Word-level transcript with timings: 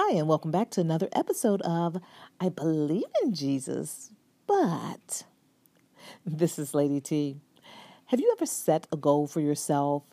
Hi, 0.00 0.12
and 0.12 0.28
welcome 0.28 0.52
back 0.52 0.70
to 0.70 0.80
another 0.80 1.08
episode 1.12 1.60
of 1.62 2.00
I 2.40 2.50
Believe 2.50 3.10
in 3.20 3.34
Jesus, 3.34 4.12
but 4.46 5.24
this 6.24 6.56
is 6.56 6.72
Lady 6.72 7.00
T. 7.00 7.40
Have 8.06 8.20
you 8.20 8.32
ever 8.36 8.46
set 8.46 8.86
a 8.92 8.96
goal 8.96 9.26
for 9.26 9.40
yourself, 9.40 10.04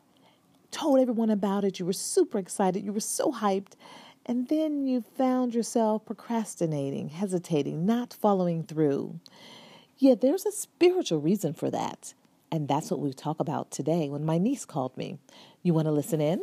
told 0.71 0.99
everyone 0.99 1.29
about 1.29 1.63
it, 1.63 1.77
you 1.77 1.85
were 1.85 1.93
super 1.93 2.39
excited, 2.39 2.83
you 2.83 2.93
were 2.93 2.99
so 2.99 3.31
hyped, 3.31 3.73
and 4.25 4.47
then 4.47 4.87
you 4.87 5.03
found 5.19 5.53
yourself 5.53 6.04
procrastinating, 6.04 7.10
hesitating, 7.10 7.86
not 7.86 8.12
following 8.12 8.63
through? 8.63 9.20
Yeah, 9.99 10.15
there's 10.20 10.47
a 10.47 10.52
spiritual 10.52 11.22
reason 11.22 11.54
for 11.54 11.70
that. 11.70 12.15
And 12.52 12.67
that's 12.67 12.90
what 12.90 13.02
we 13.02 13.13
talk 13.13 13.40
about 13.40 13.70
today 13.70 14.10
when 14.10 14.26
my 14.26 14.40
niece 14.40 14.65
called 14.65 14.97
me. 14.97 15.20
You 15.62 15.76
want 15.76 15.86
to 15.86 15.92
listen 15.92 16.22
in? 16.22 16.41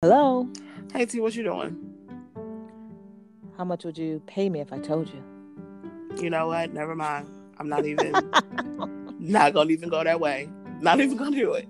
Hello. 0.00 0.48
Hey 0.92 1.06
T, 1.06 1.18
what 1.18 1.34
you 1.34 1.42
doing? 1.42 1.76
How 3.56 3.64
much 3.64 3.84
would 3.84 3.98
you 3.98 4.22
pay 4.28 4.48
me 4.48 4.60
if 4.60 4.72
I 4.72 4.78
told 4.78 5.08
you? 5.08 5.24
You 6.22 6.30
know 6.30 6.46
what? 6.46 6.72
Never 6.72 6.94
mind. 6.94 7.28
I'm 7.58 7.68
not 7.68 7.84
even 7.84 8.12
not 9.18 9.54
gonna 9.54 9.72
even 9.72 9.88
go 9.88 10.04
that 10.04 10.20
way. 10.20 10.48
Not 10.80 11.00
even 11.00 11.16
gonna 11.16 11.36
do 11.36 11.54
it. 11.54 11.68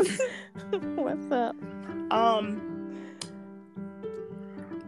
What's 0.96 1.30
up? 1.30 1.54
Um 2.10 2.98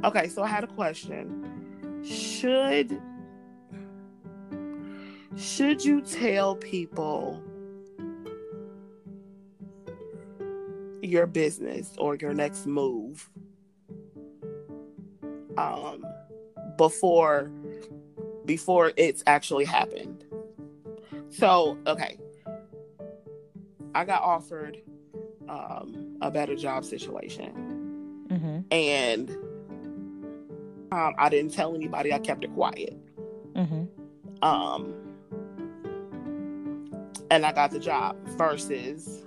Okay, 0.02 0.26
so 0.26 0.42
I 0.42 0.48
had 0.48 0.64
a 0.64 0.66
question. 0.66 2.02
Should 2.04 3.00
should 5.36 5.84
you 5.84 6.00
tell 6.00 6.56
people 6.56 7.40
your 11.08 11.26
business 11.26 11.92
or 11.98 12.14
your 12.16 12.34
next 12.34 12.66
move 12.66 13.28
um, 15.56 16.04
before 16.76 17.50
before 18.44 18.92
it's 18.96 19.22
actually 19.26 19.64
happened. 19.64 20.24
So, 21.28 21.76
okay. 21.86 22.18
I 23.94 24.04
got 24.04 24.22
offered 24.22 24.78
um, 25.48 26.16
a 26.22 26.30
better 26.30 26.56
job 26.56 26.84
situation. 26.84 28.26
Mm-hmm. 28.28 28.60
And 28.70 29.30
um, 30.90 31.14
I 31.18 31.28
didn't 31.28 31.52
tell 31.52 31.74
anybody. 31.74 32.12
I 32.12 32.18
kept 32.18 32.44
it 32.44 32.54
quiet. 32.54 32.96
Mm-hmm. 33.54 33.84
Um, 34.42 34.94
and 37.30 37.44
I 37.44 37.52
got 37.52 37.70
the 37.70 37.78
job 37.78 38.16
versus 38.36 39.24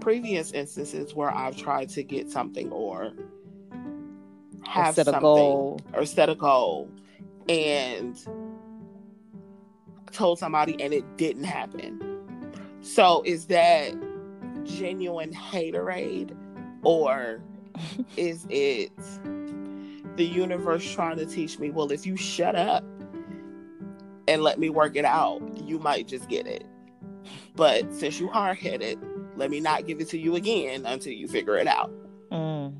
previous 0.00 0.52
instances 0.52 1.14
where 1.14 1.30
I've 1.30 1.56
tried 1.56 1.88
to 1.90 2.02
get 2.02 2.30
something 2.30 2.70
or 2.70 3.12
have 4.66 4.94
set 4.94 5.08
a 5.08 5.12
something 5.12 5.20
goal. 5.20 5.80
or 5.94 6.04
set 6.04 6.28
a 6.28 6.34
goal 6.34 6.90
and 7.48 8.16
told 10.12 10.38
somebody 10.38 10.80
and 10.82 10.92
it 10.92 11.16
didn't 11.16 11.44
happen. 11.44 12.00
So 12.82 13.22
is 13.24 13.46
that 13.46 13.94
genuine 14.64 15.32
haterade 15.32 16.36
or 16.82 17.42
is 18.16 18.46
it 18.48 18.92
the 20.16 20.24
universe 20.24 20.90
trying 20.92 21.16
to 21.16 21.26
teach 21.26 21.58
me, 21.58 21.70
well, 21.70 21.90
if 21.92 22.06
you 22.06 22.16
shut 22.16 22.54
up 22.54 22.84
and 24.28 24.42
let 24.42 24.58
me 24.58 24.70
work 24.70 24.96
it 24.96 25.04
out, 25.04 25.40
you 25.64 25.78
might 25.78 26.06
just 26.06 26.28
get 26.28 26.46
it. 26.46 26.64
But 27.54 27.92
since 27.92 28.20
you 28.20 28.28
hard 28.28 28.58
headed, 28.58 28.98
let 29.40 29.50
me 29.50 29.58
not 29.58 29.86
give 29.86 30.00
it 30.00 30.08
to 30.10 30.18
you 30.18 30.36
again 30.36 30.84
until 30.84 31.14
you 31.14 31.26
figure 31.26 31.56
it 31.56 31.66
out. 31.66 31.90
Mm. 32.30 32.74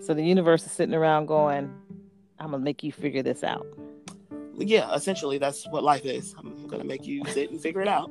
So 0.00 0.14
the 0.14 0.22
universe 0.22 0.64
is 0.64 0.70
sitting 0.70 0.94
around 0.94 1.26
going, 1.26 1.70
I'm 2.38 2.52
gonna 2.52 2.62
make 2.62 2.84
you 2.84 2.92
figure 2.92 3.22
this 3.22 3.42
out. 3.42 3.66
Yeah, 4.56 4.94
essentially, 4.94 5.38
that's 5.38 5.66
what 5.68 5.82
life 5.82 6.06
is. 6.06 6.34
I'm 6.38 6.68
gonna 6.68 6.84
make 6.84 7.04
you 7.04 7.24
sit 7.26 7.50
and 7.50 7.60
figure 7.60 7.82
it 7.82 7.88
out 7.88 8.10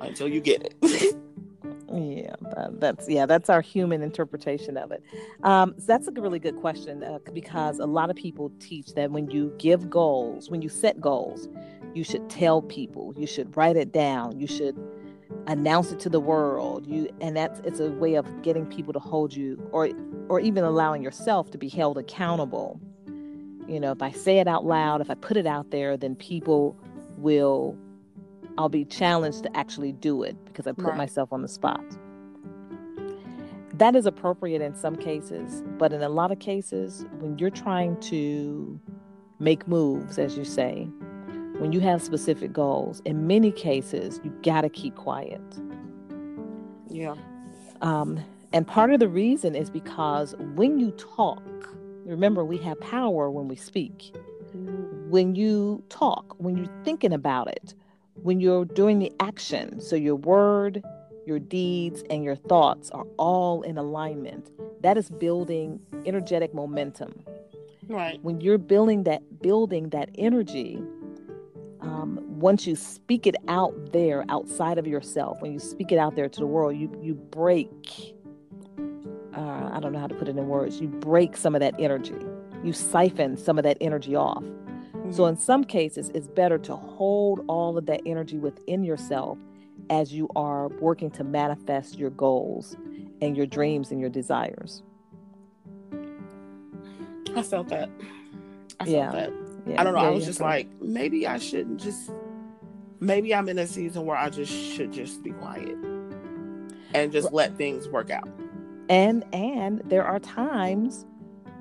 until 0.00 0.26
you 0.26 0.40
get 0.40 0.62
it. 0.62 1.14
Yeah, 1.90 2.34
that, 2.54 2.80
that's 2.80 3.08
yeah, 3.08 3.24
that's 3.24 3.48
our 3.48 3.62
human 3.62 4.02
interpretation 4.02 4.76
of 4.76 4.92
it. 4.92 5.02
Um, 5.42 5.74
so 5.78 5.86
that's 5.86 6.06
a 6.06 6.12
really 6.12 6.38
good 6.38 6.56
question 6.56 7.02
uh, 7.02 7.18
because 7.32 7.78
a 7.78 7.86
lot 7.86 8.10
of 8.10 8.16
people 8.16 8.52
teach 8.60 8.92
that 8.94 9.10
when 9.10 9.30
you 9.30 9.54
give 9.58 9.88
goals, 9.88 10.50
when 10.50 10.60
you 10.60 10.68
set 10.68 11.00
goals, 11.00 11.48
you 11.94 12.04
should 12.04 12.28
tell 12.28 12.60
people, 12.60 13.14
you 13.16 13.26
should 13.26 13.56
write 13.56 13.76
it 13.76 13.90
down, 13.90 14.38
you 14.38 14.46
should 14.46 14.76
announce 15.48 15.90
it 15.90 15.98
to 16.00 16.08
the 16.08 16.20
world. 16.20 16.86
You 16.86 17.08
and 17.20 17.36
that's 17.36 17.60
it's 17.60 17.80
a 17.80 17.90
way 17.90 18.14
of 18.14 18.42
getting 18.42 18.66
people 18.66 18.92
to 18.92 18.98
hold 19.00 19.34
you, 19.34 19.58
or 19.72 19.90
or 20.28 20.38
even 20.40 20.62
allowing 20.62 21.02
yourself 21.02 21.50
to 21.50 21.58
be 21.58 21.68
held 21.68 21.98
accountable. 21.98 22.80
You 23.66 23.80
know, 23.80 23.90
if 23.90 24.00
I 24.02 24.12
say 24.12 24.38
it 24.38 24.46
out 24.46 24.64
loud, 24.64 25.00
if 25.00 25.10
I 25.10 25.14
put 25.14 25.36
it 25.36 25.46
out 25.46 25.70
there, 25.70 25.96
then 25.96 26.14
people 26.14 26.76
will 27.16 27.76
I'll 28.56 28.68
be 28.68 28.84
challenged 28.84 29.42
to 29.44 29.56
actually 29.56 29.92
do 29.92 30.22
it 30.22 30.36
because 30.46 30.66
I 30.66 30.72
put 30.72 30.86
Right. 30.86 30.96
myself 30.96 31.32
on 31.32 31.42
the 31.42 31.48
spot. 31.48 31.84
That 33.74 33.94
is 33.94 34.06
appropriate 34.06 34.60
in 34.60 34.74
some 34.74 34.96
cases, 34.96 35.62
but 35.78 35.92
in 35.92 36.02
a 36.02 36.08
lot 36.08 36.32
of 36.32 36.40
cases, 36.40 37.04
when 37.20 37.38
you're 37.38 37.50
trying 37.50 37.98
to 38.00 38.80
make 39.38 39.68
moves, 39.68 40.18
as 40.18 40.36
you 40.36 40.44
say, 40.44 40.88
when 41.58 41.72
you 41.72 41.80
have 41.80 42.02
specific 42.02 42.52
goals, 42.52 43.02
in 43.04 43.26
many 43.26 43.52
cases, 43.52 44.20
you 44.24 44.30
got 44.42 44.62
to 44.62 44.68
keep 44.68 44.96
quiet. 44.96 45.42
yeah. 46.88 47.14
Um, 47.80 48.20
and 48.52 48.66
part 48.66 48.92
of 48.92 48.98
the 48.98 49.08
reason 49.08 49.54
is 49.54 49.70
because 49.70 50.34
when 50.54 50.80
you 50.80 50.90
talk, 50.92 51.42
remember, 52.04 52.44
we 52.44 52.56
have 52.58 52.80
power 52.80 53.30
when 53.30 53.46
we 53.46 53.54
speak 53.56 54.12
when 55.08 55.34
you 55.34 55.82
talk, 55.88 56.34
when 56.38 56.56
you're 56.56 56.72
thinking 56.84 57.12
about 57.12 57.48
it, 57.48 57.74
when 58.22 58.40
you're 58.40 58.64
doing 58.64 58.98
the 58.98 59.12
action, 59.20 59.80
so 59.80 59.96
your 59.96 60.16
word, 60.16 60.82
your 61.26 61.38
deeds, 61.38 62.02
and 62.10 62.24
your 62.24 62.36
thoughts 62.36 62.90
are 62.90 63.06
all 63.16 63.62
in 63.62 63.78
alignment, 63.78 64.50
that 64.82 64.96
is 64.96 65.10
building 65.10 65.80
energetic 66.04 66.54
momentum. 66.54 67.22
Right. 67.86 68.22
When 68.22 68.40
you're 68.40 68.58
building 68.58 69.04
that 69.04 69.40
building 69.40 69.90
that 69.90 70.10
energy, 70.16 70.82
um, 71.80 72.18
once 72.40 72.66
you 72.66 72.74
speak 72.76 73.26
it 73.26 73.36
out 73.48 73.92
there 73.92 74.24
outside 74.28 74.78
of 74.78 74.86
yourself, 74.86 75.40
when 75.40 75.52
you 75.52 75.58
speak 75.58 75.92
it 75.92 75.98
out 75.98 76.16
there 76.16 76.28
to 76.28 76.40
the 76.40 76.46
world, 76.46 76.76
you 76.76 76.90
you 77.02 77.14
break. 77.14 78.14
Uh, 79.36 79.70
I 79.72 79.78
don't 79.80 79.92
know 79.92 80.00
how 80.00 80.08
to 80.08 80.14
put 80.14 80.28
it 80.28 80.36
in 80.36 80.48
words. 80.48 80.80
You 80.80 80.88
break 80.88 81.36
some 81.36 81.54
of 81.54 81.60
that 81.60 81.74
energy. 81.78 82.16
You 82.64 82.72
siphon 82.72 83.36
some 83.36 83.58
of 83.58 83.64
that 83.64 83.76
energy 83.80 84.16
off. 84.16 84.42
So, 85.10 85.26
in 85.26 85.36
some 85.36 85.64
cases, 85.64 86.10
it's 86.14 86.26
better 86.26 86.58
to 86.58 86.76
hold 86.76 87.44
all 87.48 87.78
of 87.78 87.86
that 87.86 88.02
energy 88.04 88.38
within 88.38 88.82
yourself 88.84 89.38
as 89.90 90.12
you 90.12 90.28
are 90.36 90.68
working 90.80 91.10
to 91.12 91.24
manifest 91.24 91.98
your 91.98 92.10
goals 92.10 92.76
and 93.22 93.36
your 93.36 93.46
dreams 93.46 93.90
and 93.90 94.00
your 94.00 94.10
desires. 94.10 94.82
I 97.36 97.42
felt 97.42 97.68
that. 97.68 97.88
I 98.80 98.84
felt 98.84 98.88
Yeah. 98.88 99.10
that. 99.12 99.32
Yeah, 99.68 99.80
I 99.80 99.84
don't 99.84 99.94
know. 99.94 100.02
yeah, 100.02 100.08
I 100.08 100.10
was 100.10 100.24
just 100.24 100.40
like, 100.40 100.68
maybe 100.80 101.26
I 101.26 101.38
shouldn't 101.38 101.80
just. 101.80 102.10
Maybe 103.00 103.34
I'm 103.34 103.48
in 103.48 103.58
a 103.58 103.66
season 103.66 104.06
where 104.06 104.16
I 104.16 104.28
just 104.28 104.52
should 104.52 104.92
just 104.92 105.22
be 105.22 105.30
quiet 105.30 105.76
and 106.94 107.12
just 107.12 107.32
let 107.32 107.56
things 107.56 107.88
work 107.88 108.10
out. 108.10 108.28
and 108.88 109.24
and 109.34 109.82
there 109.84 110.04
are 110.04 110.18
times 110.18 111.04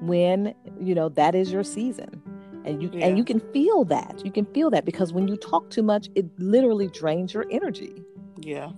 when 0.01 0.53
you 0.79 0.95
know 0.95 1.09
that 1.09 1.35
is 1.35 1.51
your 1.51 1.63
season, 1.63 2.21
and 2.65 2.81
you 2.81 2.89
Yeah. 2.93 3.05
and 3.07 3.17
you 3.17 3.23
can 3.23 3.39
feel 3.51 3.83
that. 3.85 4.21
You 4.25 4.31
can 4.31 4.45
feel 4.45 4.69
that 4.71 4.85
because 4.85 5.13
when 5.13 5.27
you 5.27 5.35
talk 5.35 5.69
too 5.69 5.83
much, 5.83 6.09
it 6.15 6.25
literally 6.39 6.87
drains 6.87 7.33
your 7.33 7.45
energy. 7.51 7.93
Yeah. 8.39 8.71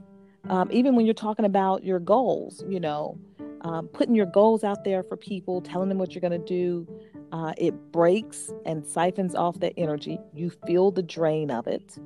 um, 0.50 0.69
even 0.72 0.95
when 0.95 1.06
you're 1.06 1.13
talking 1.13 1.45
about 1.45 1.84
your 1.84 2.00
goals, 2.00 2.63
you 2.68 2.79
know, 2.79 3.18
um, 3.62 3.88
putting 3.89 4.15
your 4.15 4.25
goals 4.25 4.63
out 4.63 4.83
there 4.86 5.03
for 5.03 5.15
people, 5.18 5.62
telling 5.62 5.89
them 5.89 5.98
what 5.98 6.13
you're 6.15 6.21
going 6.21 6.31
to 6.31 6.48
do, 6.48 6.88
uh, 7.31 7.53
it 7.57 7.91
breaks 7.91 8.51
and 8.65 8.85
siphons 8.85 9.35
off 9.35 9.59
that 9.59 9.73
energy. 9.77 10.19
You 10.33 10.49
feel 10.49 10.91
the 10.91 11.03
drain 11.03 11.51
of 11.51 11.67
it. 11.67 11.97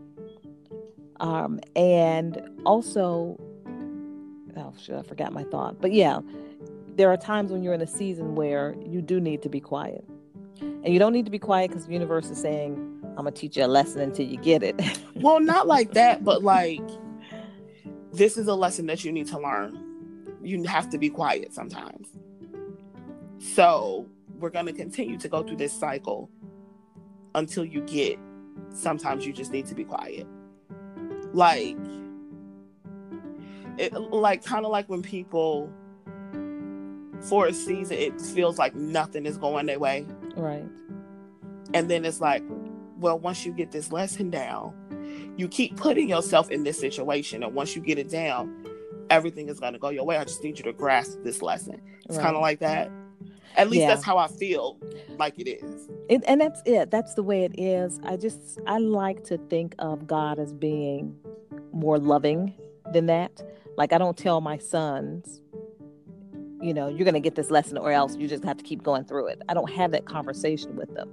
Um, 1.19 1.59
and 1.75 2.41
also, 2.65 3.39
oh, 4.57 4.73
shit, 4.77 4.95
I 4.95 5.03
forgot 5.03 5.31
my 5.31 5.43
thought. 5.43 5.79
But 5.79 5.93
yeah, 5.93 6.19
there 6.95 7.09
are 7.09 7.17
times 7.17 7.51
when 7.51 7.63
you're 7.63 7.73
in 7.73 7.81
a 7.81 7.87
season 7.87 8.35
where 8.35 8.75
you 8.85 9.01
do 9.01 9.19
need 9.19 9.41
to 9.43 9.49
be 9.49 9.59
quiet. 9.59 10.03
And 10.59 10.87
you 10.87 10.99
don't 10.99 11.13
need 11.13 11.25
to 11.25 11.31
be 11.31 11.39
quiet 11.39 11.69
because 11.69 11.85
the 11.87 11.93
universe 11.93 12.29
is 12.29 12.39
saying, 12.39 12.73
I'm 13.17 13.23
going 13.23 13.33
to 13.33 13.39
teach 13.39 13.57
you 13.57 13.65
a 13.65 13.67
lesson 13.67 14.01
until 14.01 14.25
you 14.25 14.37
get 14.37 14.63
it. 14.63 14.79
Well, 15.15 15.39
not 15.39 15.67
like 15.67 15.93
that, 15.93 16.25
but 16.25 16.43
like 16.43 16.81
this 18.11 18.35
is 18.35 18.47
a 18.47 18.55
lesson 18.55 18.87
that 18.87 19.05
you 19.05 19.11
need 19.11 19.27
to 19.27 19.39
learn. 19.39 19.79
You 20.41 20.63
have 20.63 20.89
to 20.89 20.97
be 20.97 21.09
quiet 21.09 21.53
sometimes. 21.53 22.09
So 23.39 24.07
we're 24.43 24.49
going 24.49 24.65
to 24.65 24.73
continue 24.73 25.17
to 25.17 25.29
go 25.29 25.41
through 25.41 25.55
this 25.55 25.71
cycle 25.71 26.29
until 27.33 27.63
you 27.63 27.79
get 27.83 28.19
sometimes 28.73 29.25
you 29.25 29.31
just 29.31 29.53
need 29.53 29.65
to 29.65 29.73
be 29.73 29.85
quiet. 29.85 30.27
Like, 31.31 31.77
it 33.77 33.93
like 33.93 34.43
kind 34.43 34.65
of 34.65 34.71
like 34.71 34.89
when 34.89 35.01
people 35.01 35.71
for 37.21 37.47
a 37.47 37.53
season 37.53 37.97
it 37.97 38.19
feels 38.19 38.59
like 38.59 38.75
nothing 38.75 39.25
is 39.25 39.37
going 39.37 39.65
their 39.65 39.79
way. 39.79 40.05
Right. 40.35 40.65
And 41.73 41.89
then 41.89 42.03
it's 42.03 42.19
like, 42.19 42.43
well, 42.97 43.17
once 43.17 43.45
you 43.45 43.53
get 43.53 43.71
this 43.71 43.93
lesson 43.93 44.29
down, 44.29 44.73
you 45.37 45.47
keep 45.47 45.77
putting 45.77 46.09
yourself 46.09 46.51
in 46.51 46.65
this 46.65 46.77
situation. 46.77 47.43
And 47.43 47.55
once 47.55 47.77
you 47.77 47.81
get 47.81 47.97
it 47.97 48.09
down, 48.09 48.65
everything 49.09 49.47
is 49.47 49.61
going 49.61 49.71
to 49.71 49.79
go 49.79 49.87
your 49.87 50.03
way. 50.03 50.17
I 50.17 50.25
just 50.25 50.43
need 50.43 50.57
you 50.57 50.65
to 50.65 50.73
grasp 50.73 51.19
this 51.23 51.41
lesson. 51.41 51.81
It's 52.05 52.17
right. 52.17 52.23
kind 52.23 52.35
of 52.35 52.41
like 52.41 52.59
that. 52.59 52.91
At 53.55 53.69
least 53.69 53.81
yeah. 53.81 53.87
that's 53.87 54.03
how 54.03 54.17
I 54.17 54.27
feel 54.27 54.79
like 55.17 55.39
it 55.39 55.49
is. 55.49 55.89
It, 56.09 56.23
and 56.27 56.41
that's 56.41 56.61
it. 56.65 56.91
That's 56.91 57.13
the 57.13 57.23
way 57.23 57.43
it 57.43 57.59
is. 57.59 57.99
I 58.03 58.17
just, 58.17 58.59
I 58.67 58.77
like 58.77 59.23
to 59.25 59.37
think 59.37 59.75
of 59.79 60.07
God 60.07 60.39
as 60.39 60.53
being 60.53 61.15
more 61.71 61.97
loving 61.97 62.53
than 62.91 63.05
that. 63.07 63.41
Like, 63.77 63.93
I 63.93 63.97
don't 63.97 64.17
tell 64.17 64.41
my 64.41 64.57
sons, 64.57 65.41
you 66.61 66.73
know, 66.73 66.87
you're 66.87 67.05
going 67.05 67.13
to 67.13 67.19
get 67.19 67.35
this 67.35 67.51
lesson 67.51 67.77
or 67.77 67.91
else 67.91 68.15
you 68.15 68.27
just 68.27 68.43
have 68.43 68.57
to 68.57 68.63
keep 68.63 68.83
going 68.83 69.05
through 69.05 69.27
it. 69.27 69.41
I 69.49 69.53
don't 69.53 69.71
have 69.71 69.91
that 69.91 70.05
conversation 70.05 70.75
with 70.75 70.93
them 70.93 71.09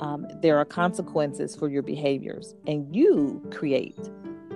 um, 0.00 0.26
there 0.40 0.56
are 0.56 0.64
consequences 0.64 1.54
for 1.54 1.68
your 1.68 1.82
behaviors, 1.82 2.54
and 2.66 2.94
you 2.94 3.42
create 3.50 3.98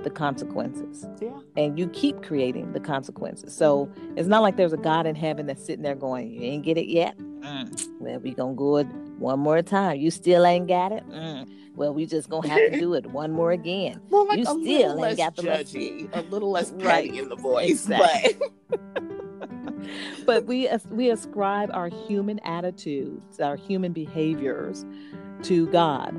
the 0.05 0.11
consequences. 0.11 1.06
Yeah. 1.21 1.31
And 1.56 1.79
you 1.79 1.89
keep 1.89 2.23
creating 2.23 2.73
the 2.73 2.81
consequences. 2.81 3.55
So 3.56 3.91
it's 4.17 4.29
not 4.29 4.43
like 4.43 4.56
there's 4.56 4.73
a 4.73 4.79
God 4.79 5.06
in 5.06 5.15
heaven 5.15 5.47
that's 5.47 5.65
sitting 5.65 5.83
there 5.83 5.95
going, 5.95 6.31
You 6.31 6.43
ain't 6.43 6.65
get 6.65 6.77
it 6.77 6.87
yet? 6.89 7.19
Mm. 7.19 7.89
Well, 8.01 8.21
we 8.21 8.33
gonna 8.33 8.55
go 8.55 8.77
it 8.79 8.87
one 9.19 9.41
more 9.41 9.62
time. 9.62 9.99
You 9.99 10.11
still 10.11 10.47
ain't 10.47 10.69
got 10.69 10.93
it? 10.93 11.09
Mm. 11.09 11.49
Well, 11.77 11.93
we 11.93 12.06
just 12.06 12.29
gonna 12.29 12.49
have 12.49 12.73
to 12.73 12.79
do 12.79 12.95
it 12.95 13.06
one 13.06 13.33
more 13.33 13.53
again. 13.53 14.01
Well, 14.11 14.29
like 14.29 14.39
you 14.39 14.45
still 14.45 15.05
ain't 15.05 15.17
got 15.17 15.35
the 15.35 15.43
judgy, 15.43 16.09
a 16.12 16.21
little 16.23 16.51
less 16.51 16.71
right. 16.77 17.12
in 17.12 17.29
the 17.29 17.37
voice, 17.37 17.71
exactly. 17.71 18.37
but 18.69 18.81
but 20.27 20.45
we 20.47 20.69
we 20.91 21.11
ascribe 21.11 21.71
our 21.73 21.89
human 21.89 22.39
attitudes, 22.41 23.41
our 23.41 23.56
human 23.56 23.93
behaviors 23.93 24.85
to 25.43 25.67
God. 25.69 26.15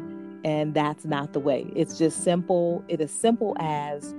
And 0.45 0.75
that's 0.75 1.05
not 1.05 1.33
the 1.33 1.39
way. 1.39 1.65
It's 1.75 1.97
just 1.97 2.23
simple. 2.23 2.85
It 2.87 3.01
is 3.01 3.09
simple 3.09 3.57
as 3.59 4.13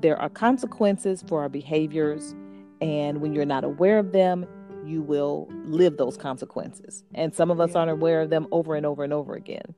there 0.00 0.18
are 0.18 0.30
consequences 0.30 1.22
for 1.28 1.42
our 1.42 1.50
behaviors. 1.50 2.34
And 2.80 3.20
when 3.20 3.34
you're 3.34 3.44
not 3.44 3.62
aware 3.62 3.98
of 3.98 4.12
them, 4.12 4.46
you 4.86 5.02
will 5.02 5.48
live 5.64 5.98
those 5.98 6.16
consequences. 6.16 7.04
And 7.14 7.34
some 7.34 7.50
of 7.50 7.60
us 7.60 7.74
aren't 7.74 7.90
aware 7.90 8.22
of 8.22 8.30
them 8.30 8.46
over 8.52 8.74
and 8.74 8.86
over 8.86 9.04
and 9.04 9.12
over 9.12 9.34
again. 9.34 9.74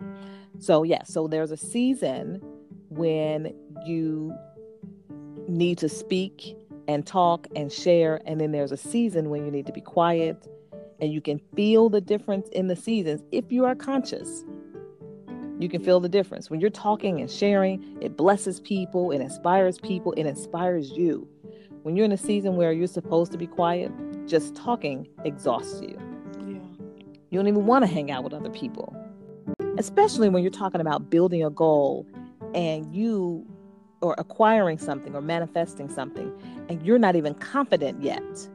So, 0.60 0.84
yeah, 0.84 1.02
so 1.02 1.26
there's 1.26 1.50
a 1.50 1.56
season 1.56 2.40
when 2.90 3.52
you 3.84 4.32
need 5.48 5.78
to 5.78 5.88
speak 5.88 6.56
and 6.86 7.04
talk 7.04 7.48
and 7.56 7.72
share. 7.72 8.20
And 8.24 8.40
then 8.40 8.52
there's 8.52 8.70
a 8.70 8.76
season 8.76 9.30
when 9.30 9.44
you 9.44 9.50
need 9.50 9.66
to 9.66 9.72
be 9.72 9.80
quiet 9.80 10.46
and 11.00 11.12
you 11.12 11.20
can 11.20 11.40
feel 11.56 11.88
the 11.88 12.00
difference 12.00 12.48
in 12.50 12.68
the 12.68 12.76
seasons 12.76 13.20
if 13.32 13.50
you 13.50 13.64
are 13.64 13.74
conscious 13.74 14.44
you 15.58 15.68
can 15.68 15.82
feel 15.82 15.98
the 15.98 16.08
difference. 16.08 16.50
When 16.50 16.60
you're 16.60 16.70
talking 16.70 17.20
and 17.20 17.30
sharing, 17.30 17.98
it 18.00 18.16
blesses 18.16 18.60
people, 18.60 19.10
it 19.10 19.20
inspires 19.20 19.78
people, 19.78 20.12
it 20.12 20.24
inspires 20.24 20.90
you. 20.92 21.28
When 21.82 21.96
you're 21.96 22.04
in 22.04 22.12
a 22.12 22.18
season 22.18 22.56
where 22.56 22.72
you're 22.72 22.86
supposed 22.86 23.32
to 23.32 23.38
be 23.38 23.46
quiet, 23.46 23.90
just 24.26 24.54
talking 24.54 25.08
exhausts 25.24 25.80
you. 25.80 25.98
Yeah. 26.46 26.86
You 27.30 27.38
don't 27.38 27.48
even 27.48 27.66
want 27.66 27.84
to 27.84 27.90
hang 27.90 28.10
out 28.10 28.22
with 28.22 28.34
other 28.34 28.50
people. 28.50 28.94
Especially 29.78 30.28
when 30.28 30.42
you're 30.42 30.52
talking 30.52 30.80
about 30.80 31.10
building 31.10 31.44
a 31.44 31.50
goal 31.50 32.06
and 32.54 32.94
you 32.94 33.44
or 34.00 34.14
acquiring 34.18 34.78
something 34.78 35.14
or 35.16 35.20
manifesting 35.20 35.88
something 35.88 36.32
and 36.68 36.80
you're 36.86 36.98
not 36.98 37.16
even 37.16 37.34
confident 37.34 38.02
yet. 38.02 38.48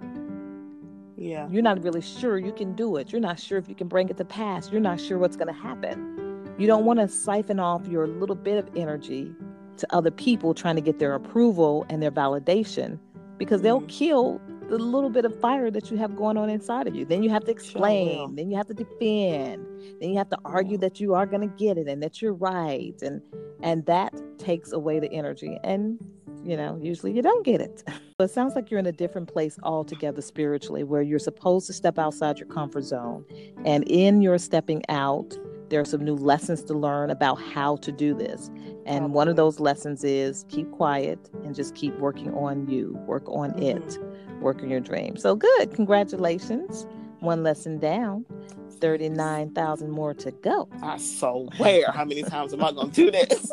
Yeah. 1.18 1.48
You're 1.50 1.64
not 1.64 1.84
really 1.84 2.02
sure 2.02 2.38
you 2.38 2.54
can 2.54 2.76
do 2.76 2.96
it. 2.96 3.12
You're 3.12 3.22
not 3.22 3.40
sure 3.40 3.58
if 3.58 3.68
you 3.68 3.76
can 3.76 3.88
bring 3.88 4.10
it 4.10 4.18
to 4.18 4.26
pass. 4.26 4.72
You're 4.72 4.82
not 4.82 5.02
sure 5.02 5.18
what's 5.18 5.36
going 5.36 5.54
to 5.54 5.60
happen 5.60 6.23
you 6.58 6.68
don't 6.68 6.86
want 6.86 7.00
to 7.00 7.08
siphon 7.08 7.60
off 7.60 7.88
your 7.88 8.08
little 8.08 8.36
bit 8.36 8.58
of 8.58 8.70
energy 8.76 9.34
to 9.78 9.88
other 9.96 10.12
people 10.12 10.54
trying 10.54 10.76
to 10.76 10.82
get 10.82 11.00
their 11.00 11.14
approval 11.14 11.86
and 11.90 12.02
their 12.02 12.12
validation 12.12 13.00
because 13.38 13.62
they'll 13.62 13.80
mm-hmm. 13.80 13.88
kill 13.88 14.42
the 14.70 14.78
little 14.78 15.10
bit 15.10 15.26
of 15.26 15.38
fire 15.40 15.70
that 15.70 15.92
you 15.92 15.98
have 15.98 16.16
going 16.16 16.38
on 16.38 16.50
inside 16.50 16.88
of 16.88 16.96
you. 16.96 17.06
Then 17.06 17.22
you 17.22 17.30
have 17.30 17.44
to 17.46 17.52
explain, 17.52 18.16
sure 18.16 18.30
then 18.36 18.50
you 18.50 18.56
have 18.56 18.68
to 18.68 18.74
defend, 18.74 19.66
then 20.00 20.10
you 20.10 20.18
have 20.18 20.30
to 20.30 20.38
argue 20.46 20.78
that 20.78 21.00
you 21.00 21.14
are 21.14 21.26
going 21.26 21.42
to 21.42 21.56
get 21.56 21.78
it 21.78 21.88
and 21.88 22.02
that 22.02 22.22
you're 22.22 22.34
right 22.34 22.96
and 23.02 23.22
and 23.62 23.86
that 23.86 24.14
takes 24.38 24.72
away 24.72 25.00
the 25.00 25.12
energy 25.12 25.58
and 25.64 26.00
you 26.44 26.58
know, 26.58 26.78
usually 26.82 27.14
you 27.14 27.22
don't 27.22 27.46
get 27.46 27.62
it. 27.62 27.84
But 28.20 28.26
it 28.26 28.34
sounds 28.34 28.54
like 28.54 28.70
you're 28.70 28.80
in 28.80 28.86
a 28.86 28.92
different 28.92 29.28
place 29.28 29.58
altogether 29.64 30.22
spiritually 30.22 30.84
where 30.84 31.02
you're 31.02 31.18
supposed 31.18 31.66
to 31.66 31.74
step 31.74 31.98
outside 31.98 32.38
your 32.38 32.48
comfort 32.48 32.84
zone. 32.84 33.26
And 33.66 33.84
in 33.86 34.22
your 34.22 34.38
stepping 34.38 34.84
out, 34.88 35.36
there 35.74 35.82
are 35.82 35.86
some 35.86 36.06
new 36.06 36.14
lessons 36.14 36.64
to 36.66 36.76
learn 36.76 37.10
about 37.10 37.42
how 37.42 37.78
to 37.78 37.92
do 37.92 38.14
this. 38.14 38.52
And 38.86 39.12
one 39.12 39.28
of 39.28 39.38
those 39.38 39.60
lessons 39.60 40.04
is 40.04 40.46
keep 40.48 40.70
quiet 40.72 41.32
and 41.44 41.56
just 41.56 41.74
keep 41.74 41.98
working 41.98 42.32
on 42.36 42.68
you, 42.68 42.94
work 43.08 43.28
on 43.28 43.54
mm-hmm. 43.54 43.80
it, 43.80 44.40
work 44.40 44.62
on 44.62 44.70
your 44.70 44.82
dream. 44.82 45.18
So 45.18 45.36
good. 45.36 45.74
Congratulations. 45.74 46.86
One 47.22 47.42
lesson 47.42 47.80
down, 47.80 48.24
39,000 48.70 49.90
more 49.90 50.14
to 50.14 50.30
go. 50.30 50.70
I 50.84 50.98
swear, 50.98 51.92
how 51.92 52.06
many 52.06 52.22
times 52.22 52.54
am 52.54 52.64
I 52.64 52.72
going 52.72 52.92
to 52.92 52.94
do 52.94 53.10
this? 53.10 53.52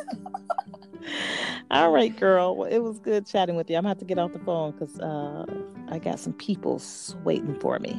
All 1.71 1.91
right, 1.91 2.15
girl. 2.15 2.55
Well, 2.55 2.69
it 2.69 2.81
was 2.81 2.99
good 2.99 3.27
chatting 3.27 3.57
with 3.57 3.71
you. 3.71 3.79
I'm 3.79 3.85
going 3.85 3.95
to 3.95 3.99
have 3.99 3.99
to 4.01 4.05
get 4.05 4.19
off 4.19 4.35
the 4.35 4.41
phone 4.41 4.73
because 4.73 5.01
uh, 5.01 5.47
I 5.89 5.99
got 5.99 6.21
some 6.21 6.35
people 6.35 6.83
waiting 7.25 7.59
for 7.61 7.79
me. 7.79 7.93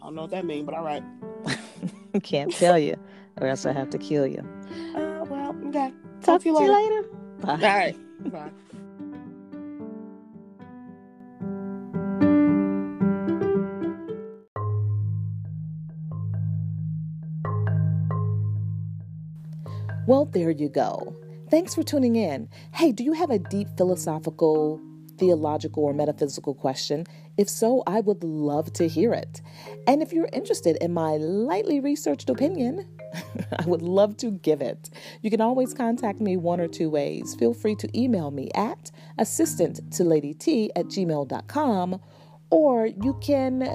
I 0.00 0.04
don't 0.04 0.14
know 0.14 0.22
what 0.22 0.30
that 0.30 0.46
means, 0.46 0.64
but 0.64 0.74
all 0.74 0.84
right. 0.84 1.02
Can't 2.22 2.52
tell 2.52 2.78
you, 2.78 2.96
or 3.40 3.46
else 3.46 3.66
I 3.66 3.72
have 3.72 3.90
to 3.90 3.98
kill 3.98 4.26
you. 4.26 4.40
Uh, 4.94 5.24
well, 5.28 5.56
okay. 5.68 5.92
Talk, 6.20 6.22
Talk 6.22 6.42
to 6.42 6.48
you 6.48 6.54
later. 6.58 6.72
later. 6.72 7.02
Bye. 7.40 7.52
All 7.52 7.58
right. 7.58 8.32
Bye. 8.32 8.50
Well, 20.06 20.26
there 20.26 20.50
you 20.50 20.68
go. 20.68 21.16
Thanks 21.50 21.74
for 21.74 21.82
tuning 21.82 22.16
in. 22.16 22.48
Hey, 22.72 22.92
do 22.92 23.04
you 23.04 23.12
have 23.12 23.30
a 23.30 23.38
deep 23.38 23.68
philosophical 23.76 24.80
theological 25.18 25.84
or 25.84 25.92
metaphysical 25.92 26.54
question? 26.54 27.06
If 27.38 27.48
so, 27.48 27.82
I 27.86 28.00
would 28.00 28.22
love 28.22 28.72
to 28.74 28.86
hear 28.86 29.14
it. 29.14 29.40
And 29.86 30.02
if 30.02 30.12
you're 30.12 30.28
interested 30.32 30.76
in 30.80 30.92
my 30.92 31.16
lightly 31.16 31.80
researched 31.80 32.28
opinion, 32.28 32.86
I 33.58 33.64
would 33.66 33.82
love 33.82 34.16
to 34.18 34.30
give 34.30 34.60
it. 34.60 34.90
You 35.22 35.30
can 35.30 35.40
always 35.40 35.74
contact 35.74 36.20
me 36.20 36.36
one 36.36 36.60
or 36.60 36.68
two 36.68 36.90
ways. 36.90 37.34
Feel 37.38 37.54
free 37.54 37.74
to 37.76 37.98
email 37.98 38.30
me 38.30 38.50
at 38.54 38.90
assistant 39.18 39.92
to 39.92 40.04
lady 40.04 40.34
t 40.34 40.70
at 40.76 40.86
gmail.com 40.86 42.00
or 42.50 42.86
you 42.86 43.18
can 43.22 43.74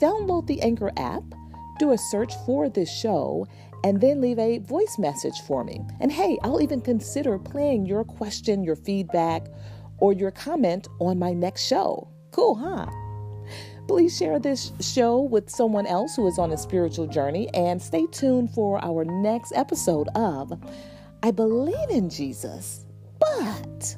download 0.00 0.46
the 0.46 0.60
Anchor 0.62 0.92
app, 0.96 1.24
do 1.78 1.92
a 1.92 1.98
search 1.98 2.32
for 2.46 2.68
this 2.68 2.90
show, 2.90 3.46
and 3.82 4.00
then 4.00 4.20
leave 4.20 4.38
a 4.38 4.58
voice 4.58 4.96
message 4.98 5.40
for 5.46 5.64
me. 5.64 5.80
And 6.00 6.12
hey, 6.12 6.38
I'll 6.42 6.62
even 6.62 6.80
consider 6.80 7.38
playing 7.38 7.86
your 7.86 8.04
question, 8.04 8.62
your 8.62 8.76
feedback, 8.76 9.48
or 9.98 10.12
your 10.12 10.30
comment 10.30 10.88
on 11.00 11.18
my 11.18 11.32
next 11.32 11.66
show. 11.66 12.13
Cool, 12.34 12.56
huh? 12.56 12.86
Please 13.86 14.16
share 14.16 14.40
this 14.40 14.72
show 14.80 15.20
with 15.20 15.48
someone 15.48 15.86
else 15.86 16.16
who 16.16 16.26
is 16.26 16.36
on 16.36 16.50
a 16.50 16.56
spiritual 16.56 17.06
journey 17.06 17.48
and 17.54 17.80
stay 17.80 18.06
tuned 18.10 18.50
for 18.50 18.84
our 18.84 19.04
next 19.04 19.52
episode 19.54 20.08
of 20.16 20.52
I 21.22 21.30
Believe 21.30 21.90
in 21.90 22.10
Jesus, 22.10 22.86
but. 23.20 23.96